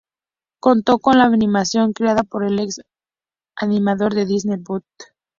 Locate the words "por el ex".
2.23-2.81